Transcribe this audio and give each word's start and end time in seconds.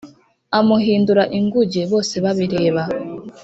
amuhindura 0.57 1.23
ingunge, 1.37 1.81
bose 1.91 2.15
babireba 2.23 2.81